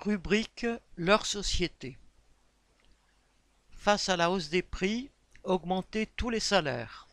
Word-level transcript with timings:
Rubrique 0.00 0.64
Leur 0.96 1.26
société. 1.26 1.98
Face 3.72 4.08
à 4.08 4.16
la 4.16 4.30
hausse 4.30 4.48
des 4.48 4.62
prix, 4.62 5.10
augmentez 5.42 6.06
tous 6.06 6.30
les 6.30 6.38
salaires. 6.38 7.08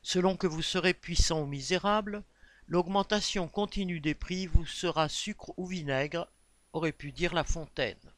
Selon 0.00 0.38
que 0.38 0.46
vous 0.46 0.62
serez 0.62 0.94
puissant 0.94 1.42
ou 1.42 1.46
misérable, 1.46 2.24
l'augmentation 2.66 3.46
continue 3.46 4.00
des 4.00 4.14
prix 4.14 4.46
vous 4.46 4.64
sera 4.64 5.10
sucre 5.10 5.52
ou 5.58 5.66
vinaigre, 5.66 6.26
aurait 6.72 6.92
pu 6.92 7.12
dire 7.12 7.34
La 7.34 7.44
Fontaine. 7.44 8.14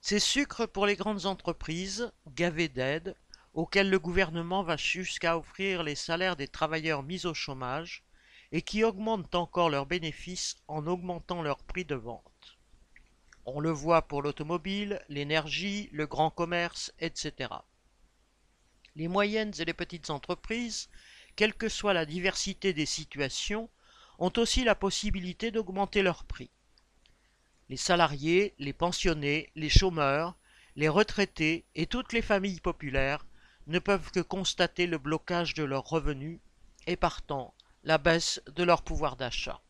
C'est 0.00 0.20
sucre 0.20 0.64
pour 0.64 0.86
les 0.86 0.96
grandes 0.96 1.26
entreprises, 1.26 2.10
gavées 2.28 2.70
d'aides, 2.70 3.14
auxquelles 3.52 3.90
le 3.90 3.98
gouvernement 3.98 4.62
va 4.62 4.78
jusqu'à 4.78 5.36
offrir 5.36 5.82
les 5.82 5.96
salaires 5.96 6.36
des 6.36 6.48
travailleurs 6.48 7.02
mis 7.02 7.26
au 7.26 7.34
chômage, 7.34 8.04
et 8.54 8.62
qui 8.62 8.84
augmentent 8.84 9.34
encore 9.34 9.68
leurs 9.68 9.84
bénéfices 9.84 10.58
en 10.68 10.86
augmentant 10.86 11.42
leur 11.42 11.58
prix 11.64 11.84
de 11.84 11.96
vente. 11.96 12.56
On 13.46 13.58
le 13.58 13.72
voit 13.72 14.02
pour 14.02 14.22
l'automobile, 14.22 15.02
l'énergie, 15.08 15.88
le 15.90 16.06
grand 16.06 16.30
commerce, 16.30 16.92
etc. 17.00 17.50
Les 18.94 19.08
moyennes 19.08 19.52
et 19.58 19.64
les 19.64 19.74
petites 19.74 20.08
entreprises, 20.08 20.88
quelle 21.34 21.52
que 21.52 21.68
soit 21.68 21.94
la 21.94 22.06
diversité 22.06 22.72
des 22.72 22.86
situations, 22.86 23.68
ont 24.20 24.32
aussi 24.36 24.62
la 24.62 24.76
possibilité 24.76 25.50
d'augmenter 25.50 26.02
leurs 26.02 26.22
prix. 26.22 26.52
Les 27.68 27.76
salariés, 27.76 28.54
les 28.60 28.72
pensionnés, 28.72 29.50
les 29.56 29.68
chômeurs, 29.68 30.36
les 30.76 30.88
retraités 30.88 31.64
et 31.74 31.86
toutes 31.86 32.12
les 32.12 32.22
familles 32.22 32.60
populaires 32.60 33.26
ne 33.66 33.80
peuvent 33.80 34.12
que 34.12 34.20
constater 34.20 34.86
le 34.86 34.98
blocage 34.98 35.54
de 35.54 35.64
leurs 35.64 35.88
revenus 35.88 36.38
et 36.86 36.94
partant 36.94 37.52
la 37.84 37.98
baisse 37.98 38.40
de 38.46 38.64
leur 38.64 38.82
pouvoir 38.82 39.16
d'achat. 39.16 39.60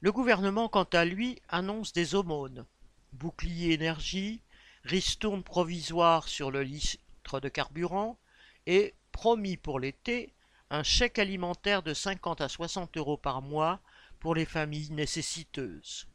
Le 0.00 0.12
gouvernement, 0.12 0.68
quant 0.68 0.84
à 0.84 1.04
lui, 1.04 1.42
annonce 1.48 1.92
des 1.92 2.14
aumônes, 2.14 2.64
bouclier 3.12 3.72
énergie, 3.72 4.42
ristourne 4.84 5.42
provisoire 5.42 6.28
sur 6.28 6.52
le 6.52 6.62
litre 6.62 7.40
de 7.40 7.48
carburant 7.48 8.18
et, 8.66 8.94
promis 9.10 9.56
pour 9.56 9.80
l'été, 9.80 10.32
un 10.70 10.84
chèque 10.84 11.18
alimentaire 11.18 11.82
de 11.82 11.94
50 11.94 12.40
à 12.40 12.48
60 12.48 12.96
euros 12.96 13.16
par 13.16 13.42
mois 13.42 13.80
pour 14.20 14.36
les 14.36 14.44
familles 14.44 14.92
nécessiteuses. 14.92 16.06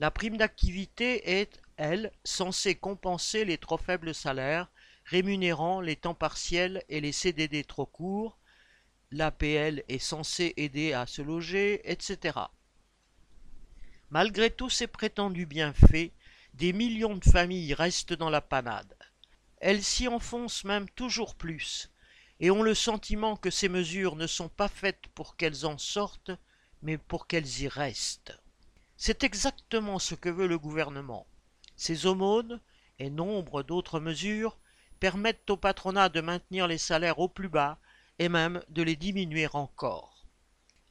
La 0.00 0.10
prime 0.10 0.38
d'activité 0.38 1.38
est, 1.38 1.60
elle, 1.76 2.10
censée 2.24 2.74
compenser 2.74 3.44
les 3.44 3.58
trop 3.58 3.78
faibles 3.78 4.14
salaires, 4.14 4.68
rémunérant 5.04 5.80
les 5.80 5.96
temps 5.96 6.14
partiels 6.14 6.82
et 6.88 7.00
les 7.00 7.12
CDD 7.12 7.62
trop 7.62 7.86
courts, 7.86 8.38
l'APL 9.12 9.84
est 9.88 9.98
censée 9.98 10.54
aider 10.56 10.92
à 10.94 11.06
se 11.06 11.22
loger, 11.22 11.80
etc. 11.90 12.38
Malgré 14.10 14.50
tous 14.50 14.70
ces 14.70 14.86
prétendus 14.86 15.46
bienfaits, 15.46 16.12
des 16.54 16.72
millions 16.72 17.16
de 17.16 17.24
familles 17.24 17.74
restent 17.74 18.12
dans 18.12 18.30
la 18.30 18.40
panade. 18.40 18.96
Elles 19.58 19.82
s'y 19.82 20.08
enfoncent 20.08 20.64
même 20.64 20.88
toujours 20.90 21.34
plus, 21.34 21.90
et 22.40 22.50
ont 22.50 22.62
le 22.62 22.74
sentiment 22.74 23.36
que 23.36 23.50
ces 23.50 23.68
mesures 23.68 24.16
ne 24.16 24.26
sont 24.26 24.48
pas 24.48 24.68
faites 24.68 25.06
pour 25.14 25.36
qu'elles 25.36 25.64
en 25.64 25.78
sortent, 25.78 26.32
mais 26.82 26.98
pour 26.98 27.26
qu'elles 27.26 27.60
y 27.60 27.68
restent. 27.68 28.36
C'est 28.96 29.24
exactement 29.24 29.98
ce 29.98 30.14
que 30.14 30.28
veut 30.28 30.46
le 30.46 30.58
gouvernement. 30.58 31.26
Ces 31.76 32.06
aumônes, 32.06 32.60
et 32.98 33.10
nombre 33.10 33.62
d'autres 33.62 34.00
mesures, 34.00 34.58
permettent 35.00 35.50
au 35.50 35.56
patronat 35.56 36.08
de 36.08 36.20
maintenir 36.20 36.66
les 36.66 36.78
salaires 36.78 37.18
au 37.18 37.28
plus 37.28 37.48
bas 37.48 37.78
et 38.22 38.28
même 38.28 38.62
de 38.68 38.84
les 38.84 38.94
diminuer 38.94 39.48
encore. 39.52 40.28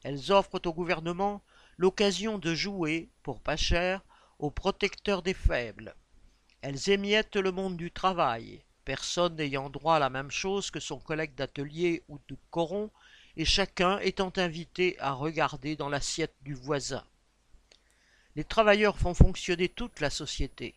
Elles 0.02 0.32
offrent 0.32 0.60
au 0.66 0.74
gouvernement 0.74 1.42
l'occasion 1.78 2.36
de 2.36 2.54
jouer, 2.54 3.08
pour 3.22 3.40
pas 3.40 3.56
cher, 3.56 4.02
aux 4.38 4.50
protecteurs 4.50 5.22
des 5.22 5.32
faibles. 5.32 5.94
Elles 6.60 6.90
émiettent 6.90 7.36
le 7.36 7.50
monde 7.50 7.78
du 7.78 7.90
travail, 7.90 8.62
personne 8.84 9.36
n'ayant 9.36 9.70
droit 9.70 9.96
à 9.96 9.98
la 9.98 10.10
même 10.10 10.30
chose 10.30 10.70
que 10.70 10.78
son 10.78 10.98
collègue 10.98 11.34
d'atelier 11.34 12.02
ou 12.08 12.18
de 12.28 12.36
coron, 12.50 12.90
et 13.38 13.46
chacun 13.46 13.98
étant 14.00 14.34
invité 14.36 14.98
à 14.98 15.12
regarder 15.12 15.74
dans 15.74 15.88
l'assiette 15.88 16.36
du 16.42 16.52
voisin. 16.52 17.06
Les 18.36 18.44
travailleurs 18.44 18.98
font 18.98 19.14
fonctionner 19.14 19.70
toute 19.70 20.00
la 20.00 20.10
société. 20.10 20.74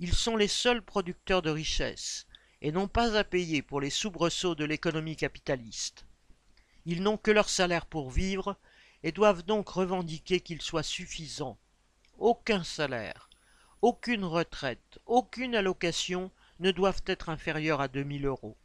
Ils 0.00 0.14
sont 0.14 0.36
les 0.36 0.48
seuls 0.48 0.82
producteurs 0.82 1.40
de 1.40 1.48
richesses 1.48 2.27
et 2.60 2.72
n'ont 2.72 2.88
pas 2.88 3.16
à 3.16 3.24
payer 3.24 3.62
pour 3.62 3.80
les 3.80 3.90
soubresauts 3.90 4.54
de 4.54 4.64
l'économie 4.64 5.16
capitaliste. 5.16 6.04
Ils 6.86 7.02
n'ont 7.02 7.16
que 7.16 7.30
leur 7.30 7.48
salaire 7.48 7.86
pour 7.86 8.10
vivre 8.10 8.56
et 9.02 9.12
doivent 9.12 9.44
donc 9.44 9.68
revendiquer 9.68 10.40
qu'il 10.40 10.60
soit 10.62 10.82
suffisant. 10.82 11.58
Aucun 12.18 12.64
salaire, 12.64 13.28
aucune 13.82 14.24
retraite, 14.24 14.98
aucune 15.06 15.54
allocation 15.54 16.30
ne 16.60 16.72
doivent 16.72 17.02
être 17.06 17.28
inférieurs 17.28 17.80
à 17.80 17.88
deux 17.88 18.02
mille 18.02 18.26
euros. 18.26 18.56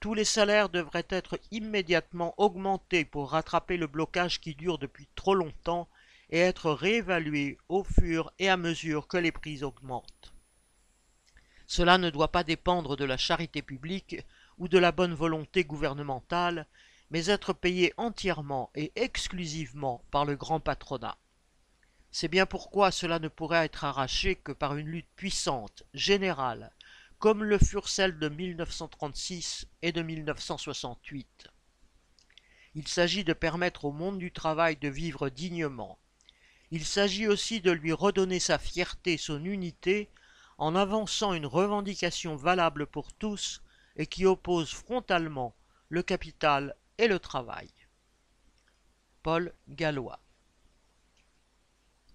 Tous 0.00 0.14
les 0.14 0.24
salaires 0.24 0.68
devraient 0.68 1.06
être 1.08 1.38
immédiatement 1.50 2.34
augmentés 2.36 3.04
pour 3.04 3.30
rattraper 3.30 3.76
le 3.76 3.86
blocage 3.86 4.40
qui 4.40 4.54
dure 4.54 4.78
depuis 4.78 5.08
trop 5.14 5.34
longtemps 5.34 5.88
et 6.30 6.40
être 6.40 6.72
réévalués 6.72 7.56
au 7.68 7.84
fur 7.84 8.32
et 8.38 8.50
à 8.50 8.56
mesure 8.56 9.06
que 9.06 9.16
les 9.16 9.32
prix 9.32 9.62
augmentent. 9.62 10.31
Cela 11.74 11.96
ne 11.96 12.10
doit 12.10 12.30
pas 12.30 12.44
dépendre 12.44 12.98
de 12.98 13.06
la 13.06 13.16
charité 13.16 13.62
publique 13.62 14.18
ou 14.58 14.68
de 14.68 14.76
la 14.76 14.92
bonne 14.92 15.14
volonté 15.14 15.64
gouvernementale, 15.64 16.66
mais 17.10 17.28
être 17.28 17.54
payé 17.54 17.94
entièrement 17.96 18.70
et 18.74 18.92
exclusivement 18.94 20.04
par 20.10 20.26
le 20.26 20.36
grand 20.36 20.60
patronat. 20.60 21.16
C'est 22.10 22.28
bien 22.28 22.44
pourquoi 22.44 22.90
cela 22.90 23.18
ne 23.18 23.28
pourrait 23.28 23.64
être 23.64 23.84
arraché 23.84 24.34
que 24.34 24.52
par 24.52 24.76
une 24.76 24.88
lutte 24.88 25.08
puissante, 25.16 25.84
générale, 25.94 26.72
comme 27.18 27.42
le 27.42 27.56
furent 27.56 27.88
celles 27.88 28.18
de 28.18 28.28
1936 28.28 29.66
et 29.80 29.92
de 29.92 30.02
1968. 30.02 31.48
Il 32.74 32.86
s'agit 32.86 33.24
de 33.24 33.32
permettre 33.32 33.86
au 33.86 33.92
monde 33.92 34.18
du 34.18 34.30
travail 34.30 34.76
de 34.76 34.88
vivre 34.88 35.30
dignement. 35.30 35.98
Il 36.70 36.84
s'agit 36.84 37.28
aussi 37.28 37.62
de 37.62 37.70
lui 37.70 37.94
redonner 37.94 38.40
sa 38.40 38.58
fierté, 38.58 39.16
son 39.16 39.42
unité, 39.42 40.10
en 40.58 40.74
avançant 40.74 41.32
une 41.32 41.46
revendication 41.46 42.36
valable 42.36 42.86
pour 42.86 43.12
tous 43.12 43.62
et 43.96 44.06
qui 44.06 44.26
oppose 44.26 44.72
frontalement 44.72 45.54
le 45.88 46.02
capital 46.02 46.74
et 46.98 47.08
le 47.08 47.18
travail. 47.18 47.70
Paul 49.22 49.52
Gallois 49.68 50.20